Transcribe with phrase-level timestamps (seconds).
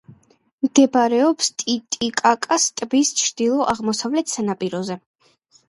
[0.67, 5.01] მდებარეობს ტიტიკაკას ტბის ჩრდილო-აღმოსავლეთ სანაპიროზე.